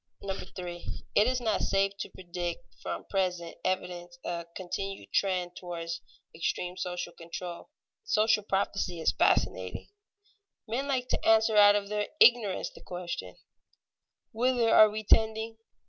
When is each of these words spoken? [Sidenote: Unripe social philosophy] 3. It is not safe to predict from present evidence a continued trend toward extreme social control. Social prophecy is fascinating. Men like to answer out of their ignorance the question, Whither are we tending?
[Sidenote: 0.19 0.35
Unripe 0.35 0.39
social 0.39 0.55
philosophy] 0.55 1.03
3. 1.13 1.21
It 1.21 1.27
is 1.27 1.41
not 1.41 1.61
safe 1.61 1.93
to 1.99 2.09
predict 2.09 2.73
from 2.81 3.05
present 3.05 3.57
evidence 3.63 4.17
a 4.25 4.47
continued 4.55 5.13
trend 5.13 5.55
toward 5.55 5.91
extreme 6.33 6.75
social 6.75 7.13
control. 7.13 7.69
Social 8.03 8.41
prophecy 8.41 8.99
is 8.99 9.11
fascinating. 9.11 9.89
Men 10.67 10.87
like 10.87 11.07
to 11.09 11.23
answer 11.23 11.55
out 11.55 11.75
of 11.75 11.89
their 11.89 12.07
ignorance 12.19 12.71
the 12.71 12.81
question, 12.81 13.35
Whither 14.31 14.71
are 14.73 14.89
we 14.89 15.03
tending? 15.03 15.57